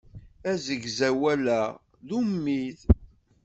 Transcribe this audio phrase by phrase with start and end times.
[0.51, 1.47] Asegzawal-a
[2.07, 2.79] d ummid.